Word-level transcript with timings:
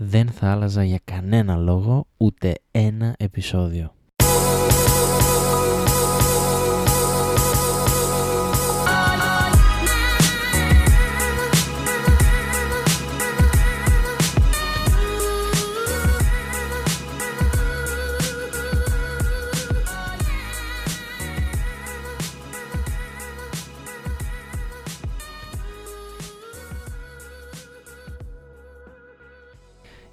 δεν 0.00 0.28
θα 0.28 0.50
άλλαζα 0.50 0.84
για 0.84 1.00
κανένα 1.04 1.56
λόγο 1.56 2.06
ούτε 2.16 2.54
ένα 2.70 3.14
επεισόδιο. 3.18 3.92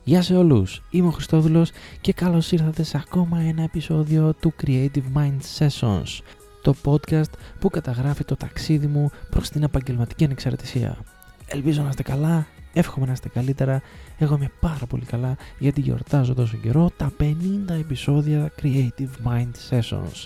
Γεια 0.08 0.22
σε 0.22 0.36
όλους, 0.36 0.82
είμαι 0.90 1.08
ο 1.08 1.12
Χριστόδουλος 1.12 1.72
και 2.02 2.14
καλώς 2.14 2.52
ήρθατε 2.52 2.84
σε 2.84 2.98
ακόμα 2.98 3.40
ένα 3.40 3.64
επεισόδιο 3.64 4.34
του 4.34 4.54
Creative 4.64 5.04
Mind 5.16 5.40
Sessions, 5.58 6.20
το 6.62 6.76
podcast 6.84 7.32
που 7.60 7.70
καταγράφει 7.70 8.24
το 8.24 8.36
ταξίδι 8.36 8.88
μου 8.88 9.10
προς 9.30 9.50
την 9.50 9.64
επαγγελματική 9.64 10.24
ανεξαρτησία. 10.24 10.98
Ελπίζω 11.46 11.82
να 11.82 11.90
είστε 11.90 12.04
καλά, 12.04 12.48
εύχομαι 12.74 13.06
να 13.06 13.12
είστε 13.12 13.30
καλύτερα, 13.30 13.82
εγώ 14.18 14.36
είμαι 14.36 14.52
πάρα 14.60 14.86
πολύ 14.90 15.06
καλά 15.06 15.38
γιατί 15.60 15.82
γιορτάζω 15.82 16.34
τόσο 16.34 16.58
καιρό 16.58 16.92
τα 16.98 17.12
50 17.20 17.34
επεισόδια 17.80 18.52
Creative 18.62 19.28
Mind 19.28 19.52
Sessions 19.70 20.26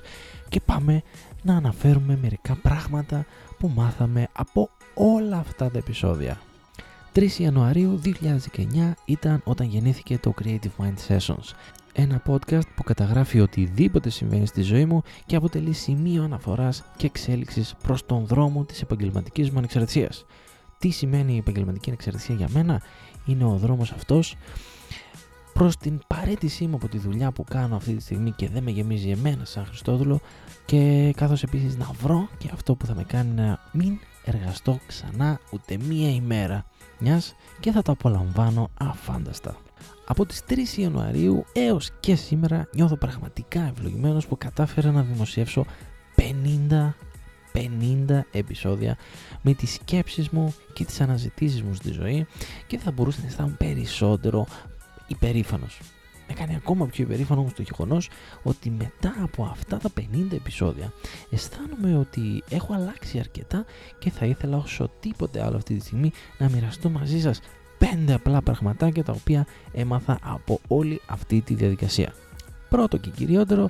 και 0.50 0.60
πάμε 0.66 1.02
να 1.42 1.56
αναφέρουμε 1.56 2.18
μερικά 2.22 2.56
πράγματα 2.62 3.26
που 3.60 3.72
μάθαμε 3.76 4.28
από 4.34 4.70
όλα 4.94 5.38
αυτά 5.38 5.72
τα 5.72 5.78
επεισόδια. 5.78 6.38
3 7.20 7.30
Ιανουαρίου 7.38 8.02
2019 8.04 8.92
ήταν 9.06 9.42
όταν 9.44 9.68
γεννήθηκε 9.68 10.18
το 10.18 10.34
Creative 10.44 10.84
Mind 10.84 10.96
Sessions. 11.08 11.54
Ένα 11.94 12.22
podcast 12.28 12.68
που 12.76 12.84
καταγράφει 12.84 13.40
οτιδήποτε 13.40 14.10
συμβαίνει 14.10 14.46
στη 14.46 14.62
ζωή 14.62 14.86
μου 14.86 15.02
και 15.26 15.36
αποτελεί 15.36 15.74
σημείο 15.74 16.24
αναφοράς 16.24 16.84
και 16.98 17.06
εξέλιξης 17.06 17.76
προς 17.84 18.06
τον 18.06 18.26
δρόμο 18.26 18.64
της 18.64 18.82
επαγγελματικής 18.82 19.52
μου 19.52 19.58
ανεξαρτησίας. 19.58 20.26
Τι 20.78 20.90
σημαίνει 20.90 21.34
η 21.34 21.38
επαγγελματική 21.38 21.90
ανεξαρτησία 21.90 22.36
για 22.36 22.48
μένα; 22.52 22.82
Είναι 23.26 23.44
ο 23.46 23.56
δρόμος 23.56 23.92
αυτός 23.92 24.36
προς 25.54 25.78
την 25.78 26.00
παρέτησή 26.08 26.68
μου 26.68 26.76
από 26.76 26.88
τη 26.88 26.98
δουλειά 26.98 27.32
που 27.32 27.44
κάνω 27.44 27.76
αυτή 27.76 27.94
τη 27.94 28.02
στιγμή 28.02 28.32
και 28.32 28.50
δεν 28.50 28.64
με 28.64 28.72
γεμίζει 28.72 29.10
εμένα 29.10 29.46
σαν 29.46 29.66
Χριστόδουλο 29.66 30.20
και 30.66 31.14
καθώς 31.18 31.44
επίσης 31.44 31.78
να 31.78 31.92
βρω 32.02 32.28
και 32.38 32.50
αυτό 32.54 32.76
που 32.76 32.86
θα 32.86 32.96
με 32.96 33.04
κάνει 33.04 33.34
να 33.34 33.60
μην 33.72 34.00
εργαστώ 34.34 34.80
ξανά 34.88 35.40
ούτε 35.52 35.78
μία 35.78 36.10
ημέρα 36.10 36.66
μιας 37.00 37.36
και 37.60 37.72
θα 37.72 37.82
το 37.82 37.92
απολαμβάνω 37.92 38.70
αφάνταστα. 38.80 39.58
Από 40.06 40.26
τις 40.26 40.44
3 40.50 40.78
Ιανουαρίου 40.78 41.46
έως 41.54 41.92
και 42.00 42.16
σήμερα 42.16 42.68
νιώθω 42.74 42.96
πραγματικά 42.96 43.62
ευλογημένος 43.62 44.28
που 44.28 44.38
κατάφερα 44.38 44.92
να 44.92 45.02
δημοσιεύσω 45.02 45.66
50 46.16 46.94
50 47.54 48.20
επεισόδια 48.32 48.98
με 49.42 49.54
τις 49.54 49.74
σκέψεις 49.74 50.30
μου 50.30 50.54
και 50.74 50.86
τις 50.86 51.02
αναζητήσεις 51.02 51.64
μου 51.64 51.74
στη 51.74 51.92
ζωή 51.92 52.26
και 52.68 52.78
θα 52.78 52.92
μπορούσα 52.92 53.22
να 53.22 53.28
αισθάνομαι 53.28 53.56
περισσότερο 53.58 54.46
υπερήφανος 55.08 55.80
με 56.30 56.36
κάνει 56.36 56.56
ακόμα 56.56 56.86
πιο 56.86 57.04
υπερήφανο 57.04 57.40
όμως 57.40 57.54
το 57.54 57.62
γεγονός 57.62 58.10
ότι 58.44 58.70
μετά 58.70 59.14
από 59.22 59.44
αυτά 59.44 59.78
τα 59.78 59.90
50 60.00 60.32
επεισόδια 60.32 60.94
αισθάνομαι 61.30 61.98
ότι 61.98 62.44
έχω 62.50 62.74
αλλάξει 62.74 63.20
αρκετά 63.20 63.66
και 64.00 64.10
θα 64.10 64.26
ήθελα 64.26 64.58
όσο 64.58 64.90
τίποτε 65.00 65.44
άλλο 65.44 65.58
αυτή 65.58 65.76
τη 65.76 65.86
στιγμή 65.86 66.12
να 66.38 66.50
μοιραστώ 66.50 66.90
μαζί 66.90 67.20
σας 67.20 67.40
πέντε 67.78 68.14
απλά 68.14 68.42
πραγματάκια 68.42 69.04
τα 69.04 69.12
οποία 69.12 69.48
έμαθα 69.72 70.20
από 70.22 70.60
όλη 70.68 71.02
αυτή 71.08 71.42
τη 71.42 71.54
διαδικασία. 71.54 72.14
Πρώτο 72.70 72.98
και 72.98 73.10
κυριότερο 73.10 73.70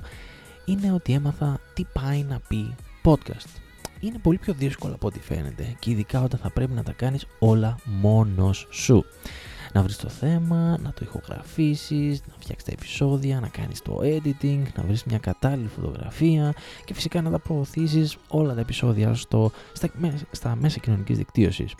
είναι 0.64 0.92
ότι 0.92 1.12
έμαθα 1.12 1.60
τι 1.74 1.84
πάει 1.92 2.22
να 2.28 2.40
πει 2.48 2.74
podcast. 3.04 3.60
Είναι 4.00 4.18
πολύ 4.18 4.38
πιο 4.38 4.54
δύσκολο 4.54 4.94
από 4.94 5.06
ό,τι 5.06 5.20
φαίνεται 5.20 5.76
και 5.78 5.90
ειδικά 5.90 6.22
όταν 6.22 6.40
θα 6.42 6.50
πρέπει 6.50 6.72
να 6.72 6.82
τα 6.82 6.92
κάνεις 6.92 7.26
όλα 7.38 7.78
μόνος 7.84 8.66
σου 8.70 9.04
να 9.72 9.82
βρεις 9.82 9.96
το 9.96 10.08
θέμα, 10.08 10.78
να 10.82 10.92
το 10.92 11.00
ηχογραφήσεις, 11.02 12.20
να 12.26 12.34
φτιάξεις 12.38 12.64
τα 12.64 12.72
επεισόδια, 12.72 13.40
να 13.40 13.48
κάνεις 13.48 13.82
το 13.82 13.98
editing, 14.02 14.62
να 14.74 14.82
βρεις 14.82 15.04
μια 15.04 15.18
κατάλληλη 15.18 15.68
φωτογραφία 15.68 16.54
και 16.84 16.94
φυσικά 16.94 17.22
να 17.22 17.30
τα 17.30 17.38
προωθήσεις 17.38 18.16
όλα 18.28 18.54
τα 18.54 18.60
επεισόδια 18.60 19.14
στο, 19.14 19.50
στα, 19.72 19.90
στα 20.30 20.56
μέσα 20.60 20.78
κοινωνικής 20.78 21.18
δικτύωσης. 21.18 21.74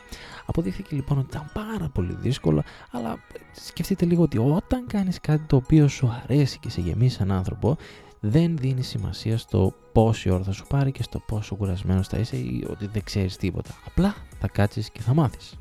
Αποδείχθηκε 0.46 0.94
λοιπόν 0.94 1.18
ότι 1.18 1.26
ήταν 1.30 1.50
πάρα 1.54 1.88
πολύ 1.88 2.16
δύσκολο, 2.20 2.62
αλλά 2.90 3.18
σκεφτείτε 3.52 4.04
λίγο 4.04 4.22
ότι 4.22 4.38
όταν 4.38 4.86
κάνεις 4.86 5.20
κάτι 5.20 5.44
το 5.46 5.56
οποίο 5.56 5.88
σου 5.88 6.20
αρέσει 6.22 6.58
και 6.58 6.70
σε 6.70 6.80
γεμίσει 6.80 7.16
σαν 7.16 7.32
άνθρωπο, 7.32 7.76
δεν 8.20 8.56
δίνει 8.56 8.82
σημασία 8.82 9.38
στο 9.38 9.74
πόση 9.92 10.30
ώρα 10.30 10.44
θα 10.44 10.52
σου 10.52 10.66
πάρει 10.68 10.92
και 10.92 11.02
στο 11.02 11.18
πόσο 11.18 11.54
κουρασμένος 11.54 12.08
θα 12.08 12.18
είσαι 12.18 12.36
ή 12.36 12.66
ότι 12.70 12.86
δεν 12.86 13.04
ξέρεις 13.04 13.36
τίποτα. 13.36 13.70
Απλά 13.86 14.14
θα 14.38 14.48
κάτσεις 14.48 14.90
και 14.90 15.00
θα 15.00 15.14
μάθεις. 15.14 15.54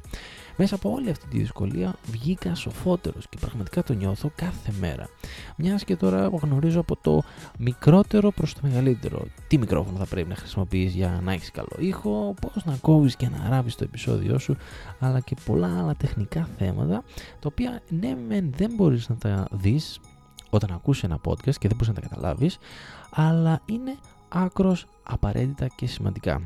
Μέσα 0.62 0.76
από 0.76 0.92
όλη 0.92 1.10
αυτή 1.10 1.28
τη 1.28 1.40
δυσκολία 1.40 1.96
βγήκα 2.12 2.56
σοφότερος 2.56 3.28
και 3.30 3.38
πραγματικά 3.40 3.84
το 3.84 3.94
νιώθω 3.94 4.32
κάθε 4.36 4.74
μέρα. 4.80 5.08
Μιας 5.56 5.84
και 5.84 5.96
τώρα 5.96 6.30
γνωρίζω 6.42 6.80
από 6.80 6.96
το 6.96 7.24
μικρότερο 7.58 8.32
προς 8.32 8.54
το 8.54 8.60
μεγαλύτερο. 8.64 9.26
Τι 9.48 9.58
μικρόφωνο 9.58 9.98
θα 9.98 10.06
πρέπει 10.06 10.30
να 10.30 10.36
χρησιμοποιείς 10.36 10.94
για 10.94 11.20
να 11.24 11.32
έχεις 11.32 11.52
καλό 11.52 11.76
ήχο, 11.78 12.34
πώς 12.42 12.66
να 12.66 12.78
κόβεις 12.82 13.16
και 13.16 13.30
να 13.30 13.50
ράβεις 13.50 13.76
το 13.76 13.84
επεισόδιό 13.84 14.40
σου, 14.40 14.56
αλλά 15.00 15.20
και 15.20 15.36
πολλά 15.46 15.80
άλλα 15.80 15.96
τεχνικά 15.96 16.50
θέματα, 16.58 17.04
τα 17.40 17.50
οποία 17.52 17.82
ναι 17.90 18.16
δεν 18.58 18.72
μπορείς 18.76 19.10
να 19.10 19.16
τα 19.16 19.48
δεις 19.52 20.00
όταν 20.50 20.72
ακούσει 20.72 21.02
ένα 21.06 21.20
podcast 21.26 21.56
και 21.58 21.68
δεν 21.68 21.78
μπορείς 21.78 21.88
να 21.88 21.94
τα 21.94 22.02
καταλάβεις, 22.02 22.58
αλλά 23.10 23.62
είναι 23.66 23.98
άκρος 24.30 24.86
απαραίτητα 25.04 25.68
και 25.68 25.88
σημαντικά. 25.88 26.42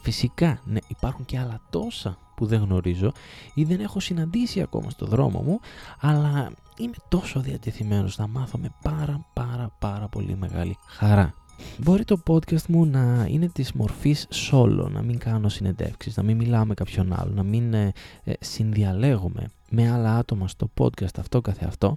Φυσικά, 0.00 0.60
ναι, 0.64 0.78
υπάρχουν 0.86 1.24
και 1.24 1.38
άλλα 1.38 1.60
τόσα 1.70 2.18
που 2.36 2.46
δεν 2.46 2.60
γνωρίζω 2.60 3.12
ή 3.54 3.64
δεν 3.64 3.80
έχω 3.80 4.00
συναντήσει 4.00 4.60
ακόμα 4.60 4.90
στο 4.90 5.06
δρόμο 5.06 5.40
μου, 5.40 5.60
αλλά 6.00 6.52
είμαι 6.78 6.94
τόσο 7.08 7.40
διατεθειμένος 7.40 8.18
να 8.18 8.26
μάθω 8.26 8.58
με 8.58 8.68
πάρα 8.82 9.26
πάρα 9.32 9.76
πάρα 9.78 10.08
πολύ 10.08 10.36
μεγάλη 10.36 10.76
χαρά. 10.86 11.34
Μπορεί 11.78 12.04
το 12.04 12.22
podcast 12.26 12.66
μου 12.68 12.86
να 12.86 13.26
είναι 13.28 13.48
της 13.48 13.72
μορφής 13.72 14.28
solo, 14.50 14.88
να 14.90 15.02
μην 15.02 15.18
κάνω 15.18 15.48
συνεντεύξεις, 15.48 16.16
να 16.16 16.22
μην 16.22 16.36
μιλάω 16.36 16.64
με 16.64 16.74
κάποιον 16.74 17.12
άλλο, 17.12 17.32
να 17.34 17.42
μην 17.42 17.74
ε, 17.74 17.92
ε 18.24 18.32
συνδιαλέγομαι 18.40 19.50
με 19.70 19.90
άλλα 19.90 20.16
άτομα 20.16 20.48
στο 20.48 20.70
podcast 20.78 21.18
αυτό 21.18 21.40
καθεαυτό, 21.40 21.96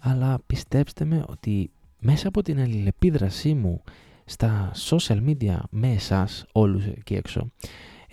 αλλά 0.00 0.38
πιστέψτε 0.46 1.04
με 1.04 1.24
ότι 1.28 1.70
μέσα 1.98 2.28
από 2.28 2.42
την 2.42 2.60
αλληλεπίδρασή 2.60 3.54
μου 3.54 3.82
στα 4.24 4.72
social 4.88 5.24
media 5.28 5.56
με 5.70 5.92
εσάς 5.92 6.44
όλους 6.52 6.86
εκεί 6.86 7.14
έξω, 7.14 7.50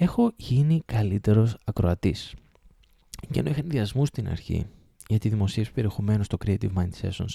έχω 0.03 0.31
γίνει 0.35 0.81
καλύτερος 0.85 1.57
ακροατής. 1.63 2.34
Και 3.31 3.39
ενώ 3.39 3.50
είχα 3.50 3.59
ενδιασμούς 3.59 4.07
στην 4.07 4.29
αρχή 4.29 4.66
για 5.07 5.19
τη 5.19 5.29
δημοσίευση 5.29 5.73
περιεχομένου 5.73 6.23
στο 6.23 6.38
Creative 6.45 6.69
Mind 6.75 6.89
Sessions, 7.01 7.34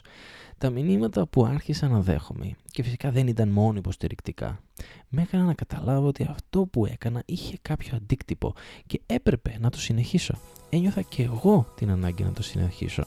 τα 0.58 0.70
μηνύματα 0.70 1.26
που 1.26 1.44
άρχισα 1.44 1.88
να 1.88 2.00
δέχομαι, 2.00 2.56
και 2.70 2.82
φυσικά 2.82 3.10
δεν 3.10 3.26
ήταν 3.26 3.48
μόνο 3.48 3.78
υποστηρικτικά, 3.78 4.60
με 5.08 5.22
έκανα 5.22 5.44
να 5.44 5.54
καταλάβω 5.54 6.06
ότι 6.06 6.26
αυτό 6.30 6.66
που 6.66 6.86
έκανα 6.86 7.22
είχε 7.26 7.58
κάποιο 7.62 7.96
αντίκτυπο 7.96 8.54
και 8.86 9.00
έπρεπε 9.06 9.56
να 9.60 9.70
το 9.70 9.78
συνεχίσω. 9.78 10.38
Ένιωθα 10.70 11.02
και 11.02 11.22
εγώ 11.22 11.72
την 11.76 11.90
ανάγκη 11.90 12.22
να 12.22 12.32
το 12.32 12.42
συνεχίσω. 12.42 13.04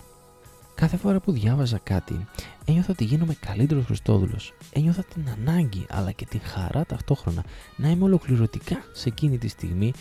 Κάθε 0.80 0.98
φορά 0.98 1.20
που 1.20 1.32
διάβαζα 1.32 1.80
κάτι, 1.84 2.26
ένιωθα 2.66 2.92
ότι 2.92 3.04
γίνομαι 3.04 3.34
καλύτερος 3.34 3.86
Χριστόδουλος. 3.86 4.54
Ένιωθα 4.74 5.04
την 5.04 5.24
ανάγκη 5.30 5.86
αλλά 5.90 6.12
και 6.12 6.26
την 6.26 6.42
χαρά 6.44 6.86
ταυτόχρονα 6.86 7.44
να 7.76 7.90
είμαι 7.90 8.04
ολοκληρωτικά 8.04 8.84
σε 8.92 9.10
εκείνη 9.10 9.38
τη 9.38 9.48
στιγμή 9.48 9.94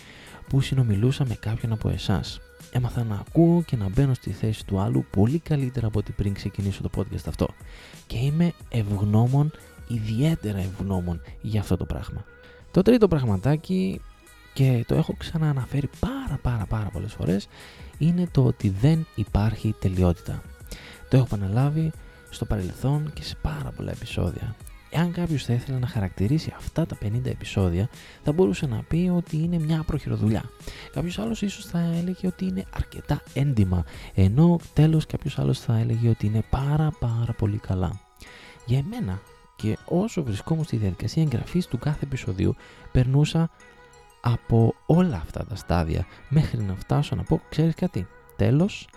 που 0.48 0.60
συνομιλούσα 0.60 1.24
με 1.26 1.34
κάποιον 1.34 1.72
από 1.72 1.88
εσάς. 1.88 2.40
Έμαθα 2.70 3.04
να 3.04 3.14
ακούω 3.14 3.62
και 3.62 3.76
να 3.76 3.88
μπαίνω 3.88 4.14
στη 4.14 4.30
θέση 4.30 4.66
του 4.66 4.80
άλλου 4.80 5.04
πολύ 5.10 5.38
καλύτερα 5.38 5.86
από 5.86 5.98
ό,τι 5.98 6.12
πριν 6.12 6.34
ξεκινήσω 6.34 6.82
το 6.82 6.90
podcast 6.96 7.28
αυτό. 7.28 7.48
Και 8.06 8.18
είμαι 8.18 8.52
ευγνώμων, 8.68 9.50
ιδιαίτερα 9.88 10.58
ευγνώμων 10.58 11.20
για 11.40 11.60
αυτό 11.60 11.76
το 11.76 11.84
πράγμα. 11.84 12.24
Το 12.70 12.82
τρίτο 12.82 13.08
πραγματάκι 13.08 14.00
και 14.52 14.84
το 14.86 14.94
έχω 14.94 15.14
ξανααναφέρει 15.18 15.90
πάρα 16.00 16.38
πάρα 16.42 16.66
πάρα 16.66 16.88
πολλές 16.92 17.12
φορές 17.12 17.48
είναι 17.98 18.28
το 18.32 18.44
ότι 18.44 18.68
δεν 18.68 19.06
υπάρχει 19.14 19.74
τελειότητα. 19.78 20.42
Το 21.08 21.16
έχω 21.16 21.26
επαναλάβει 21.34 21.92
στο 22.30 22.44
παρελθόν 22.44 23.12
και 23.14 23.22
σε 23.22 23.36
πάρα 23.42 23.70
πολλά 23.76 23.90
επεισόδια. 23.90 24.54
Εάν 24.90 25.12
κάποιος 25.12 25.44
θα 25.44 25.52
ήθελε 25.52 25.78
να 25.78 25.86
χαρακτηρίσει 25.86 26.52
αυτά 26.56 26.86
τα 26.86 26.96
50 27.02 27.08
επεισόδια, 27.24 27.88
θα 28.24 28.32
μπορούσε 28.32 28.66
να 28.66 28.82
πει 28.88 29.12
ότι 29.16 29.36
είναι 29.36 29.58
μια 29.58 29.82
προχειροδουλειά. 29.86 30.42
Κάποιος 30.92 31.18
άλλος 31.18 31.42
ίσως 31.42 31.64
θα 31.64 31.78
έλεγε 31.78 32.26
ότι 32.26 32.44
είναι 32.44 32.64
αρκετά 32.74 33.22
έντιμα, 33.34 33.84
ενώ 34.14 34.58
τέλος 34.72 35.06
κάποιος 35.06 35.38
άλλος 35.38 35.60
θα 35.60 35.78
έλεγε 35.78 36.08
ότι 36.08 36.26
είναι 36.26 36.42
πάρα 36.50 36.92
πάρα 36.98 37.32
πολύ 37.32 37.58
καλά. 37.58 38.00
Για 38.66 38.78
εμένα 38.78 39.20
και 39.56 39.76
όσο 39.84 40.22
βρισκόμουν 40.22 40.64
στη 40.64 40.76
διαδικασία 40.76 41.22
εγγραφής 41.22 41.66
του 41.66 41.78
κάθε 41.78 42.04
επεισοδίου, 42.04 42.54
περνούσα 42.92 43.50
από 44.20 44.74
όλα 44.86 45.16
αυτά 45.16 45.44
τα 45.44 45.56
στάδια 45.56 46.06
μέχρι 46.28 46.62
να 46.62 46.74
φτάσω 46.74 47.16
να 47.16 47.22
πω, 47.22 47.40
ξέρεις 47.48 47.74
κάτι, 47.74 48.06
τέλος, 48.36 48.88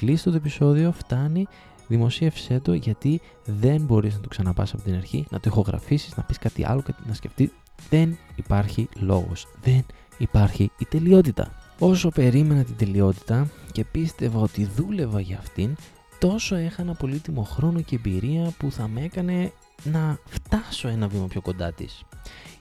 κλείσει 0.00 0.24
το 0.24 0.36
επεισόδιο, 0.36 0.92
φτάνει, 0.92 1.46
δημοσίευσέ 1.88 2.60
το 2.60 2.72
γιατί 2.72 3.20
δεν 3.44 3.80
μπορείς 3.80 4.14
να 4.14 4.20
το 4.20 4.28
ξαναπάς 4.28 4.72
από 4.72 4.82
την 4.82 4.94
αρχή, 4.94 5.26
να 5.30 5.40
το 5.40 5.44
ηχογραφήσεις, 5.52 6.16
να 6.16 6.22
πεις 6.22 6.38
κάτι 6.38 6.64
άλλο, 6.64 6.82
κάτι 6.82 7.02
να 7.06 7.14
σκεφτεί. 7.14 7.52
Δεν 7.90 8.18
υπάρχει 8.36 8.88
λόγος, 9.00 9.46
δεν 9.62 9.84
υπάρχει 10.18 10.70
η 10.78 10.84
τελειότητα. 10.84 11.52
Όσο 11.78 12.08
περίμενα 12.08 12.64
την 12.64 12.76
τελειότητα 12.76 13.48
και 13.72 13.84
πίστευα 13.84 14.40
ότι 14.40 14.64
δούλευα 14.64 15.20
για 15.20 15.38
αυτήν, 15.38 15.76
τόσο 16.18 16.56
έχανα 16.56 16.94
πολύτιμο 16.94 17.42
χρόνο 17.42 17.80
και 17.80 17.96
εμπειρία 17.96 18.52
που 18.58 18.70
θα 18.72 18.88
με 18.88 19.00
έκανε 19.00 19.52
να 19.84 20.18
φτάσω 20.24 20.88
ένα 20.88 21.08
βήμα 21.08 21.26
πιο 21.26 21.40
κοντά 21.40 21.72
της. 21.72 22.02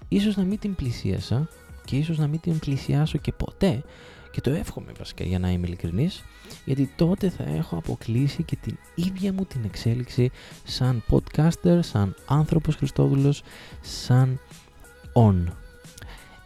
Ίσως 0.08 0.38
να 0.38 0.44
μην 0.44 0.60
την 0.60 0.76
πλησίασα 0.76 1.48
και 1.86 1.96
ίσως 1.96 2.18
να 2.18 2.28
μην 2.28 2.40
την 2.40 2.60
πλησιάσω 2.60 3.18
και 3.18 3.32
ποτέ 3.32 3.84
και 4.32 4.42
το 4.42 4.50
εύχομαι 4.50 4.92
βασικά 4.98 5.24
για 5.24 5.40
να 5.40 5.52
είμαι 5.52 5.68
ειλικρινής 5.68 6.24
γιατί 6.66 6.94
τότε 6.96 7.30
θα 7.30 7.44
έχω 7.44 7.76
αποκλείσει 7.78 8.44
και 8.44 8.56
την 8.56 8.78
ίδια 8.96 9.34
μου 9.34 9.46
την 9.46 9.62
εξέλιξη 9.64 10.32
σαν 10.64 11.04
podcaster, 11.10 11.80
σαν 11.80 12.16
άνθρωπος 12.26 12.76
Χριστόδουλος, 12.76 13.42
σαν 13.82 14.40
on. 15.14 15.44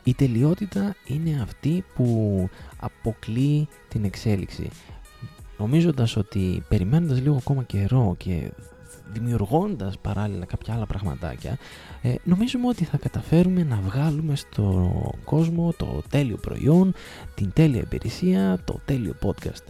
Η 0.03 0.13
τελειότητα 0.13 0.95
είναι 1.07 1.41
αυτή 1.41 1.83
που 1.95 2.50
αποκλείει 2.80 3.68
την 3.88 4.03
εξέλιξη. 4.03 4.69
Νομίζοντας 5.57 6.15
ότι 6.15 6.63
περιμένοντας 6.68 7.21
λίγο 7.21 7.35
ακόμα 7.35 7.63
καιρό 7.63 8.15
και 8.18 8.51
δημιουργώντας 9.14 9.98
παράλληλα 9.98 10.46
κάποια 10.46 10.74
άλλα 10.74 10.86
πραγματάκια, 10.86 11.58
ε, 12.02 12.16
νομίζουμε 12.24 12.68
ότι 12.68 12.84
θα 12.84 12.98
καταφέρουμε 12.98 13.64
να 13.64 13.76
βγάλουμε 13.76 14.36
στο 14.36 14.92
κόσμο 15.24 15.74
το 15.78 16.02
τέλειο 16.10 16.38
προϊόν, 16.38 16.94
την 17.36 17.52
τέλεια 17.54 17.82
υπηρεσία, 17.82 18.60
το 18.66 18.80
τέλειο 18.86 19.16
podcast. 19.22 19.64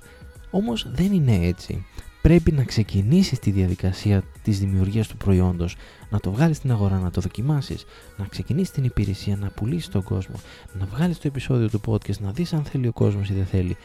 Όμως 0.51 0.87
δεν 0.91 1.13
είναι 1.13 1.35
έτσι. 1.35 1.85
Πρέπει 2.21 2.51
να 2.51 2.63
ξεκινήσεις 2.63 3.39
τη 3.39 3.51
διαδικασία 3.51 4.23
της 4.43 4.59
δημιουργίας 4.59 5.07
του 5.07 5.17
προϊόντος, 5.17 5.75
να 6.09 6.19
το 6.19 6.31
βγάλεις 6.31 6.57
στην 6.57 6.71
αγορά, 6.71 6.99
να 6.99 7.09
το 7.09 7.21
δοκιμάσεις, 7.21 7.85
να 8.17 8.25
ξεκινήσεις 8.25 8.71
την 8.71 8.83
υπηρεσία, 8.83 9.35
να 9.35 9.47
πουλήσεις 9.47 9.89
τον 9.89 10.03
κόσμο, 10.03 10.35
να 10.79 10.85
βγάλεις 10.85 11.19
το 11.19 11.27
επεισόδιο 11.27 11.69
του 11.69 11.81
podcast, 11.87 12.19
να 12.19 12.31
δεις 12.31 12.53
αν 12.53 12.63
θέλει 12.63 12.87
ο 12.87 12.91
κόσμος 12.91 13.29
ή 13.29 13.33
δεν 13.33 13.45
θέλει. 13.45 13.77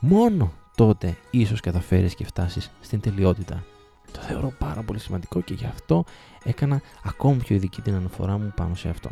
Μόνο 0.00 0.52
τότε 0.76 1.16
ίσως 1.30 1.60
καταφέρεις 1.60 2.14
και 2.14 2.24
φτάσεις 2.24 2.70
στην 2.80 3.00
τελειότητα. 3.00 3.64
Το 4.16 4.22
θεωρώ 4.22 4.52
πάρα 4.58 4.82
πολύ 4.82 4.98
σημαντικό 4.98 5.40
και 5.40 5.54
γι' 5.54 5.66
αυτό 5.66 6.04
έκανα 6.44 6.80
ακόμη 7.04 7.36
πιο 7.36 7.56
ειδική 7.56 7.82
την 7.82 7.94
αναφορά 7.94 8.38
μου 8.38 8.52
πάνω 8.56 8.74
σε 8.74 8.88
αυτό. 8.88 9.10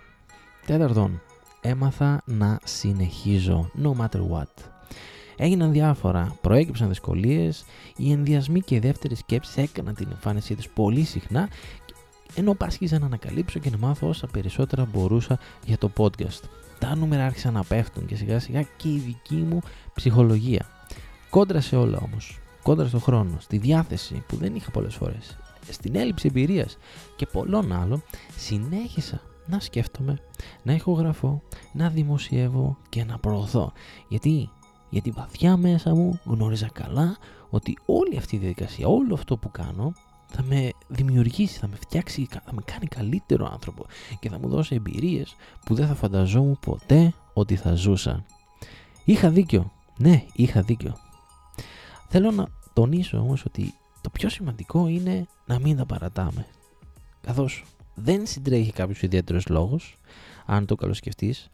Τέταρτον, 0.66 1.20
έμαθα 1.60 2.22
να 2.24 2.58
συνεχίζω 2.64 3.70
no 3.82 3.92
matter 4.00 4.20
what. 4.30 4.70
Έγιναν 5.36 5.72
διάφορα, 5.72 6.36
προέκυψαν 6.40 6.88
δυσκολίες, 6.88 7.64
οι 7.96 8.12
ενδιασμοί 8.12 8.60
και 8.60 8.74
οι 8.74 8.78
δεύτερες 8.78 9.18
σκέψεις 9.18 9.56
έκαναν 9.56 9.94
την 9.94 10.08
εμφάνισή 10.10 10.54
τους 10.54 10.68
πολύ 10.68 11.04
συχνά, 11.04 11.48
ενώ 12.34 12.54
πάσχιζα 12.54 12.98
να 12.98 13.06
ανακαλύψω 13.06 13.58
και 13.58 13.70
να 13.70 13.78
μάθω 13.78 14.08
όσα 14.08 14.26
περισσότερα 14.26 14.84
μπορούσα 14.84 15.38
για 15.64 15.78
το 15.78 15.90
podcast. 15.96 16.40
Τα 16.78 16.96
νούμερα 16.96 17.24
άρχισαν 17.24 17.52
να 17.52 17.64
πέφτουν 17.64 18.06
και 18.06 18.16
σιγά 18.16 18.38
σιγά 18.38 18.62
και 18.76 18.88
η 18.88 18.98
δική 18.98 19.34
μου 19.34 19.60
ψυχολογία. 19.94 20.66
Κόντρα 21.30 21.60
σε 21.60 21.76
όλα 21.76 21.98
όμως, 21.98 22.38
κόντρα 22.64 22.86
στο 22.86 22.98
χρόνο, 22.98 23.36
στη 23.40 23.58
διάθεση 23.58 24.24
που 24.28 24.36
δεν 24.36 24.54
είχα 24.54 24.70
πολλές 24.70 24.94
φορές, 24.94 25.38
στην 25.70 25.96
έλλειψη 25.96 26.28
εμπειρίας 26.28 26.76
και 27.16 27.26
πολλών 27.26 27.72
άλλων, 27.72 28.02
συνέχισα 28.36 29.20
να 29.46 29.60
σκέφτομαι, 29.60 30.18
να 30.62 30.72
ηχογραφώ, 30.72 31.42
να 31.72 31.88
δημοσιεύω 31.88 32.76
και 32.88 33.04
να 33.04 33.18
προωθώ. 33.18 33.72
Γιατί 34.08 34.50
γιατί 34.94 35.10
βαθιά 35.10 35.56
μέσα 35.56 35.94
μου 35.94 36.20
γνώριζα 36.24 36.68
καλά 36.72 37.16
ότι 37.50 37.78
όλη 37.86 38.16
αυτή 38.16 38.36
η 38.36 38.38
διαδικασία, 38.38 38.86
όλο 38.88 39.14
αυτό 39.14 39.36
που 39.36 39.50
κάνω 39.50 39.92
θα 40.26 40.42
με 40.42 40.70
δημιουργήσει, 40.88 41.58
θα 41.58 41.68
με 41.68 41.76
φτιάξει, 41.76 42.28
θα 42.30 42.52
με 42.52 42.62
κάνει 42.64 42.86
καλύτερο 42.86 43.48
άνθρωπο 43.52 43.86
και 44.20 44.28
θα 44.28 44.38
μου 44.38 44.48
δώσει 44.48 44.74
εμπειρίες 44.74 45.36
που 45.66 45.74
δεν 45.74 45.86
θα 45.86 45.94
φανταζόμουν 45.94 46.58
ποτέ 46.60 47.14
ότι 47.32 47.56
θα 47.56 47.74
ζούσα. 47.74 48.24
Είχα 49.04 49.30
δίκιο, 49.30 49.72
ναι 49.98 50.24
είχα 50.32 50.62
δίκιο. 50.62 50.96
Θέλω 52.16 52.30
να 52.30 52.46
τονίσω 52.72 53.18
όμως 53.18 53.44
ότι 53.44 53.74
το 54.00 54.10
πιο 54.10 54.28
σημαντικό 54.28 54.86
είναι 54.86 55.26
να 55.46 55.58
μην 55.58 55.76
τα 55.76 55.86
παρατάμε. 55.86 56.46
Καθώς 57.20 57.64
δεν 57.94 58.26
συντρέχει 58.26 58.72
κάποιος 58.72 59.02
ιδιαίτερος 59.02 59.46
λόγος, 59.48 59.96
αν 60.46 60.66
το 60.66 60.74
καλοσκεφτείς, 60.74 61.50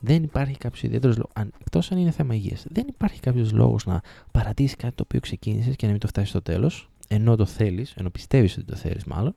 δεν 0.00 0.22
υπάρχει 0.22 0.56
κάποιος 0.56 0.82
ιδιαίτερος 0.82 1.16
λόγος. 1.16 1.32
Εκτός 1.60 1.90
αν 1.90 1.98
είναι 1.98 2.10
θέμα 2.10 2.34
υγείας, 2.34 2.64
δεν 2.68 2.84
υπάρχει 2.88 3.20
κάποιος 3.20 3.52
λόγος 3.52 3.86
να 3.86 4.00
παρατήσεις 4.30 4.76
κάτι 4.76 4.94
το 4.94 5.02
οποίο 5.06 5.20
ξεκίνησες 5.20 5.76
και 5.76 5.86
να 5.86 5.92
μην 5.92 6.00
το 6.00 6.06
φτάσεις 6.06 6.30
στο 6.30 6.42
τέλος, 6.42 6.88
ενώ 7.08 7.36
το 7.36 7.46
θέλεις, 7.46 7.94
ενώ 7.96 8.10
πιστεύεις 8.10 8.56
ότι 8.56 8.66
το 8.66 8.76
θέλεις 8.76 9.04
μάλλον. 9.04 9.34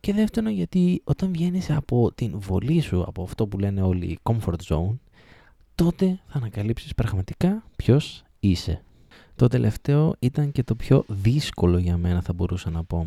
Και 0.00 0.12
δεύτερον, 0.12 0.52
γιατί 0.52 1.00
όταν 1.04 1.32
βγαίνεις 1.32 1.70
από 1.70 2.12
την 2.14 2.40
βολή 2.40 2.80
σου, 2.80 3.02
από 3.02 3.22
αυτό 3.22 3.46
που 3.46 3.58
λένε 3.58 3.82
όλοι 3.82 4.18
comfort 4.22 4.62
zone, 4.68 4.98
τότε 5.74 6.20
θα 6.26 6.38
ανακαλύψεις 6.38 6.94
πραγματικά 6.94 7.64
ποιος 7.76 8.24
είσαι. 8.40 8.82
Το 9.40 9.48
τελευταίο 9.48 10.14
ήταν 10.18 10.52
και 10.52 10.62
το 10.62 10.74
πιο 10.74 11.04
δύσκολο 11.08 11.78
για 11.78 11.96
μένα, 11.96 12.22
θα 12.22 12.32
μπορούσα 12.32 12.70
να 12.70 12.84
πω. 12.84 13.06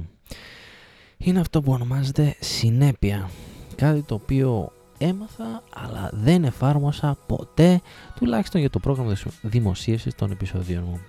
Είναι 1.18 1.40
αυτό 1.40 1.62
που 1.62 1.72
ονομάζεται 1.72 2.36
συνέπεια. 2.40 3.30
Κάτι 3.76 4.02
το 4.02 4.16
οποίο 4.16 4.72
έμαθα 4.98 5.64
αλλά 5.74 6.10
δεν 6.14 6.44
εφάρμοσα 6.44 7.18
ποτέ 7.28 7.82
τουλάχιστον 8.16 8.60
για 8.60 8.70
το 8.70 8.80
πρόγραμμα 8.80 9.16
δημοσίευσης 9.42 10.16
των 10.16 10.32
επεισοδίων 10.32 10.84
μου. 10.84 11.00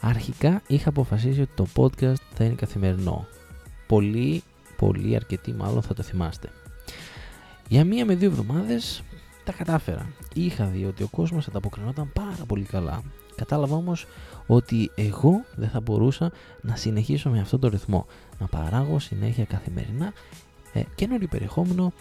Αρχικά 0.00 0.62
είχα 0.66 0.88
αποφασίσει 0.88 1.40
ότι 1.40 1.52
το 1.54 1.66
podcast 1.76 2.22
θα 2.34 2.44
είναι 2.44 2.54
καθημερινό. 2.54 3.26
Πολύ, 3.86 4.42
πολύ 4.76 5.16
αρκετοί 5.16 5.52
μάλλον 5.52 5.82
θα 5.82 5.94
το 5.94 6.02
θυμάστε. 6.02 6.48
Για 7.68 7.84
μία 7.84 8.04
με 8.04 8.14
δύο 8.14 8.30
εβδομάδες 8.30 9.02
τα 9.44 9.52
κατάφερα. 9.52 10.12
Είχα 10.34 10.64
δει 10.64 10.84
ότι 10.84 11.02
ο 11.02 11.08
κόσμος 11.08 11.48
ανταποκρινόταν 11.48 12.10
πάρα 12.12 12.44
πολύ 12.46 12.64
καλά. 12.64 13.02
Κατάλαβα 13.40 13.76
όμως 13.76 14.06
ότι 14.46 14.90
εγώ 14.94 15.44
δεν 15.56 15.68
θα 15.68 15.80
μπορούσα 15.80 16.32
να 16.60 16.76
συνεχίσω 16.76 17.30
με 17.30 17.40
αυτόν 17.40 17.60
τον 17.60 17.70
ρυθμό. 17.70 18.06
Να 18.38 18.46
παράγω 18.46 18.98
συνέχεια 18.98 19.44
καθημερινά 19.44 20.12
ε, 20.72 20.82
καινούριο 20.94 21.28
περιεχόμενο 21.28 21.92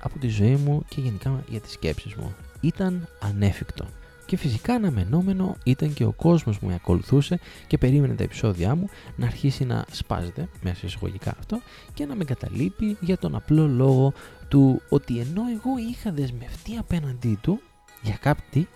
από 0.00 0.18
τη 0.18 0.28
ζωή 0.28 0.56
μου 0.56 0.84
και 0.88 1.00
γενικά 1.00 1.44
για 1.48 1.60
τις 1.60 1.72
σκέψεις 1.72 2.14
μου. 2.14 2.34
Ήταν 2.60 3.08
ανέφικτο. 3.20 3.84
Και 4.26 4.36
φυσικά 4.36 4.74
αναμενόμενο 4.74 5.56
ήταν 5.64 5.92
και 5.92 6.04
ο 6.04 6.12
κόσμος 6.12 6.58
που 6.58 6.66
με 6.66 6.74
ακολουθούσε 6.74 7.38
και 7.66 7.78
περίμενε 7.78 8.14
τα 8.14 8.22
επεισόδια 8.22 8.74
μου 8.74 8.88
να 9.16 9.26
αρχίσει 9.26 9.64
να 9.64 9.84
σπάζεται, 9.90 10.48
μέσα 10.62 10.86
εισαγωγικά 10.86 11.34
αυτό, 11.38 11.60
και 11.94 12.06
να 12.06 12.14
με 12.14 12.24
καταλείπει 12.24 12.96
για 13.00 13.18
τον 13.18 13.34
απλό 13.34 13.66
λόγο 13.66 14.12
του 14.48 14.82
ότι 14.88 15.18
ενώ 15.18 15.42
εγώ 15.56 15.70
είχα 15.90 16.12
δεσμευτεί 16.12 16.76
απέναντί 16.76 17.38
του 17.42 17.60
για 18.02 18.18
κάτι, 18.20 18.68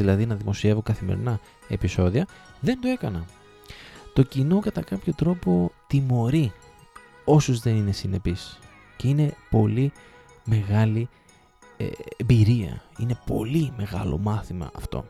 δηλαδή 0.00 0.26
να 0.26 0.34
δημοσιεύω 0.34 0.82
καθημερινά 0.82 1.40
επεισόδια, 1.68 2.26
δεν 2.60 2.80
το 2.80 2.88
έκανα. 2.88 3.24
Το 4.12 4.22
κοινό 4.22 4.60
κατά 4.60 4.82
κάποιο 4.82 5.14
τρόπο 5.14 5.72
τιμωρεί 5.86 6.52
όσους 7.24 7.60
δεν 7.60 7.76
είναι 7.76 7.92
συνεπείς 7.92 8.58
και 8.96 9.08
είναι 9.08 9.34
πολύ 9.50 9.92
μεγάλη 10.44 11.08
ε, 11.76 11.86
εμπειρία. 12.16 12.82
Είναι 12.98 13.18
πολύ 13.26 13.72
μεγάλο 13.76 14.18
μάθημα 14.18 14.70
αυτό. 14.74 15.04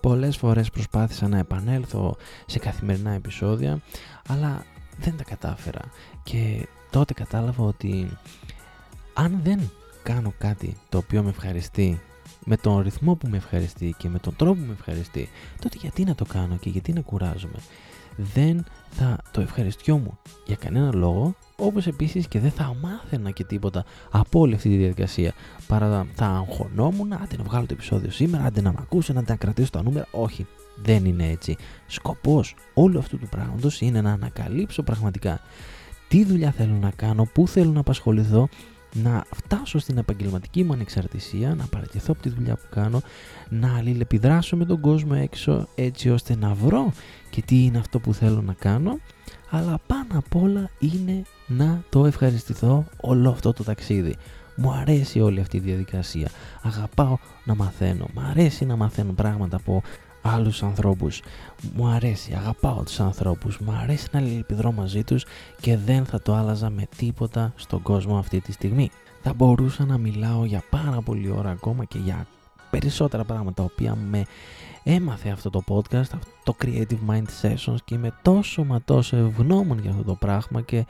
Πολλές 0.00 0.36
φορές 0.36 0.70
προσπάθησα 0.70 1.28
να 1.28 1.38
επανέλθω 1.38 2.16
σε 2.46 2.58
καθημερινά 2.58 3.10
επεισόδια, 3.10 3.80
αλλά 4.28 4.64
δεν 4.98 5.16
τα 5.16 5.24
κατάφερα. 5.24 5.80
Και 6.22 6.66
τότε 6.90 7.14
κατάλαβα 7.14 7.64
ότι 7.64 8.18
αν 9.14 9.40
δεν 9.42 9.70
κάνω 10.02 10.32
κάτι 10.38 10.76
το 10.88 10.98
οποίο 10.98 11.22
με 11.22 11.28
ευχαριστεί, 11.28 12.00
με 12.44 12.56
τον 12.56 12.80
ρυθμό 12.80 13.14
που 13.14 13.28
με 13.28 13.36
ευχαριστεί 13.36 13.94
και 13.98 14.08
με 14.08 14.18
τον 14.18 14.36
τρόπο 14.36 14.60
που 14.60 14.66
με 14.66 14.72
ευχαριστεί, 14.72 15.28
τότε 15.60 15.76
γιατί 15.80 16.04
να 16.04 16.14
το 16.14 16.24
κάνω 16.24 16.56
και 16.56 16.68
γιατί 16.68 16.92
να 16.92 17.00
κουράζομαι; 17.00 17.58
Δεν 18.16 18.64
θα 18.90 19.18
το 19.30 19.40
ευχαριστιόμουν 19.40 20.18
για 20.46 20.56
κανένα 20.56 20.94
λόγο 20.94 21.34
όπως 21.56 21.86
επίσης 21.86 22.28
και 22.28 22.38
δεν 22.38 22.50
θα 22.50 22.74
μάθαινα 22.80 23.30
και 23.30 23.44
τίποτα 23.44 23.84
από 24.10 24.40
όλη 24.40 24.54
αυτή 24.54 24.68
τη 24.68 24.76
διαδικασία. 24.76 25.32
Παρά 25.66 26.06
θα 26.14 26.26
αγχωνόμουν, 26.26 27.12
άντε 27.12 27.36
να 27.36 27.44
βγάλω 27.44 27.66
το 27.66 27.72
επεισόδιο 27.72 28.10
σήμερα, 28.10 28.44
άντε 28.44 28.60
να 28.60 28.72
με 28.72 28.78
ακούσει, 28.80 29.12
να 29.12 29.24
τα 29.24 29.34
κρατήσω 29.34 29.70
τα 29.70 29.82
νούμερα. 29.82 30.06
Όχι, 30.10 30.46
δεν 30.82 31.04
είναι 31.04 31.28
έτσι. 31.28 31.56
Σκοπός 31.86 32.54
όλου 32.74 32.98
αυτού 32.98 33.18
του 33.18 33.28
πράγματος 33.28 33.80
είναι 33.80 34.00
να 34.00 34.12
ανακαλύψω 34.12 34.82
πραγματικά 34.82 35.40
τι 36.10 36.24
δουλειά 36.24 36.50
θέλω 36.50 36.74
να 36.80 36.90
κάνω, 36.90 37.24
πού 37.32 37.48
θέλω 37.48 37.70
να 37.70 37.80
απασχοληθώ, 37.80 38.48
να 38.94 39.24
φτάσω 39.30 39.78
στην 39.78 39.98
επαγγελματική 39.98 40.64
μου 40.64 40.72
ανεξαρτησία, 40.72 41.54
να 41.54 41.64
παρατηθώ 41.64 42.12
από 42.12 42.22
τη 42.22 42.28
δουλειά 42.28 42.54
που 42.54 42.66
κάνω, 42.70 43.00
να 43.48 43.76
αλληλεπιδράσω 43.76 44.56
με 44.56 44.64
τον 44.64 44.80
κόσμο 44.80 45.12
έξω 45.14 45.68
έτσι 45.74 46.10
ώστε 46.10 46.36
να 46.36 46.54
βρω 46.54 46.92
και 47.30 47.42
τι 47.42 47.64
είναι 47.64 47.78
αυτό 47.78 47.98
που 47.98 48.14
θέλω 48.14 48.42
να 48.42 48.52
κάνω 48.52 48.98
αλλά 49.50 49.80
πάνω 49.86 50.18
απ' 50.18 50.42
όλα 50.42 50.70
είναι 50.78 51.22
να 51.46 51.82
το 51.88 52.06
ευχαριστηθώ 52.06 52.84
όλο 53.00 53.30
αυτό 53.30 53.52
το 53.52 53.64
ταξίδι. 53.64 54.16
Μου 54.56 54.72
αρέσει 54.72 55.20
όλη 55.20 55.40
αυτή 55.40 55.56
η 55.56 55.60
διαδικασία. 55.60 56.28
Αγαπάω 56.62 57.18
να 57.44 57.54
μαθαίνω. 57.54 58.06
Μου 58.14 58.20
αρέσει 58.30 58.64
να 58.64 58.76
μαθαίνω 58.76 59.12
πράγματα 59.12 59.56
από 59.56 59.82
άλλους 60.22 60.62
ανθρώπους. 60.62 61.22
Μου 61.74 61.86
αρέσει, 61.86 62.34
αγαπάω 62.34 62.82
τους 62.82 63.00
ανθρώπους, 63.00 63.58
μου 63.58 63.72
αρέσει 63.82 64.08
να 64.12 64.20
λυπηδρώ 64.20 64.72
μαζί 64.72 65.04
τους 65.04 65.24
και 65.60 65.76
δεν 65.76 66.04
θα 66.04 66.22
το 66.22 66.34
άλλαζα 66.34 66.70
με 66.70 66.88
τίποτα 66.96 67.52
στον 67.56 67.82
κόσμο 67.82 68.18
αυτή 68.18 68.40
τη 68.40 68.52
στιγμή. 68.52 68.90
Θα 69.22 69.32
μπορούσα 69.32 69.84
να 69.84 69.98
μιλάω 69.98 70.44
για 70.44 70.62
πάρα 70.70 71.00
πολλή 71.00 71.30
ώρα 71.30 71.50
ακόμα 71.50 71.84
και 71.84 71.98
για 71.98 72.26
περισσότερα 72.70 73.24
πράγματα 73.24 73.54
τα 73.54 73.62
οποία 73.62 73.94
με 73.94 74.24
έμαθε 74.82 75.30
αυτό 75.30 75.50
το 75.50 75.62
podcast, 75.68 76.18
το 76.44 76.56
Creative 76.64 76.98
Mind 77.08 77.24
Sessions 77.42 77.76
και 77.84 77.94
είμαι 77.94 78.12
τόσο 78.22 78.64
μα 78.64 78.80
τόσο 78.84 79.16
ευγνώμων 79.16 79.78
για 79.78 79.90
αυτό 79.90 80.02
το 80.02 80.14
πράγμα 80.14 80.60
και 80.60 80.86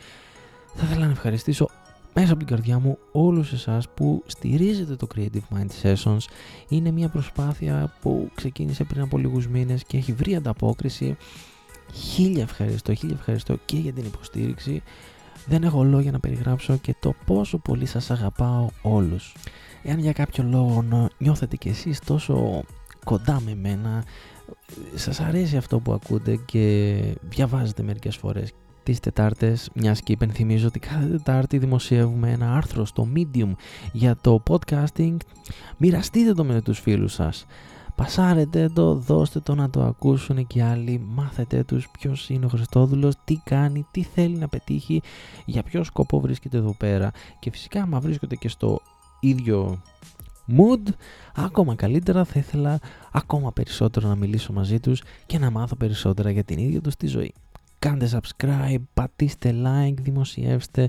θα 0.75 0.87
ήθελα 0.87 1.05
να 1.05 1.11
ευχαριστήσω 1.11 1.71
μέσα 2.15 2.33
από 2.33 2.45
την 2.45 2.47
καρδιά 2.47 2.79
μου 2.79 2.99
όλους 3.13 3.53
εσάς 3.53 3.89
που 3.89 4.23
στηρίζετε 4.27 4.97
το 4.97 5.07
Creative 5.15 5.57
Mind 5.57 5.69
Sessions. 5.83 6.25
Είναι 6.69 6.91
μια 6.91 7.09
προσπάθεια 7.09 7.95
που 8.01 8.31
ξεκίνησε 8.35 8.85
πριν 8.85 9.03
από 9.03 9.19
λίγους 9.19 9.49
μήνες 9.49 9.85
και 9.85 9.97
έχει 9.97 10.13
βρει 10.13 10.35
ανταπόκριση. 10.35 11.17
Χίλια 11.93 12.43
ευχαριστώ, 12.43 12.95
χίλια 12.95 13.17
ευχαριστώ 13.19 13.59
και 13.65 13.77
για 13.77 13.93
την 13.93 14.05
υποστήριξη. 14.05 14.83
Δεν 15.47 15.63
έχω 15.63 15.85
λόγια 15.85 16.11
να 16.11 16.21
περιγράψω 16.21 16.77
και 16.77 16.95
το 17.01 17.15
πόσο 17.27 17.59
πολύ 17.59 17.87
σας 17.87 18.11
αγαπάω 18.11 18.69
όλους. 18.83 19.35
Εάν 19.83 19.99
για 19.99 20.13
κάποιο 20.13 20.45
λόγο 20.45 20.85
νιώθετε 21.19 21.57
κι 21.57 21.69
εσείς 21.69 21.99
τόσο 21.99 22.65
κοντά 23.05 23.41
με 23.45 23.55
μένα, 23.55 24.05
σας 24.95 25.21
αρέσει 25.21 25.57
αυτό 25.57 25.81
που 25.81 25.93
ακούτε 25.93 26.37
και 26.37 27.03
διαβάζετε 27.21 27.83
μερικές 27.83 28.17
φορές 28.17 28.53
τις 28.83 29.01
Τετάρτες, 29.01 29.71
μιας 29.75 30.01
και 30.01 30.13
υπενθυμίζω 30.13 30.67
ότι 30.67 30.79
κάθε 30.79 31.07
Τετάρτη 31.07 31.59
δημοσιεύουμε 31.59 32.31
ένα 32.31 32.57
άρθρο 32.57 32.85
στο 32.85 33.09
Medium 33.15 33.53
για 33.93 34.17
το 34.21 34.43
podcasting. 34.51 35.17
Μοιραστείτε 35.77 36.33
το 36.33 36.45
με 36.45 36.63
τους 36.63 36.79
φίλους 36.79 37.13
σας. 37.13 37.47
Πασάρετε 37.95 38.69
το, 38.69 38.95
δώστε 38.95 39.41
το 39.41 39.55
να 39.55 39.71
το 39.71 39.83
ακούσουν 39.83 40.47
και 40.47 40.63
άλλοι, 40.63 41.03
μάθετε 41.09 41.65
τους 41.65 41.89
ποιος 41.89 42.29
είναι 42.29 42.47
ο 42.47 42.49
Χριστόδουλος, 42.49 43.15
τι 43.25 43.41
κάνει, 43.45 43.87
τι 43.91 44.03
θέλει 44.03 44.37
να 44.37 44.49
πετύχει, 44.49 45.03
για 45.45 45.63
ποιο 45.63 45.85
σκοπό 45.85 46.21
βρίσκεται 46.21 46.57
εδώ 46.57 46.75
πέρα 46.79 47.11
και 47.39 47.51
φυσικά 47.51 47.83
άμα 47.83 48.01
βρίσκονται 48.01 48.37
και 48.37 48.49
στο 48.49 48.81
ίδιο 49.21 49.83
mood, 50.49 50.93
ακόμα 51.35 51.75
καλύτερα 51.75 52.25
θα 52.25 52.39
ήθελα 52.39 52.79
ακόμα 53.13 53.53
περισσότερο 53.53 54.09
να 54.09 54.15
μιλήσω 54.15 54.53
μαζί 54.53 54.81
τους 54.81 55.03
και 55.27 55.39
να 55.39 55.51
μάθω 55.51 55.77
περισσότερα 55.77 56.31
για 56.31 56.45
την 56.45 56.59
ίδια 56.59 56.81
τους 56.81 56.97
τη 56.97 57.07
ζωή 57.07 57.35
κάντε 57.81 58.09
subscribe, 58.13 58.83
πατήστε 58.95 59.55
like, 59.65 59.95
δημοσιεύστε, 60.01 60.89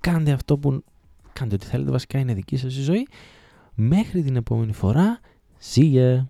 κάντε 0.00 0.32
αυτό 0.32 0.58
που 0.58 0.84
κάντε 1.32 1.54
ό,τι 1.54 1.66
θέλετε, 1.66 1.90
βασικά 1.90 2.18
είναι 2.18 2.34
δική 2.34 2.56
σας 2.56 2.76
η 2.76 2.82
ζωή. 2.82 3.06
Μέχρι 3.74 4.22
την 4.22 4.36
επόμενη 4.36 4.72
φορά, 4.72 5.20
see 5.74 5.94
ya! 5.94 6.24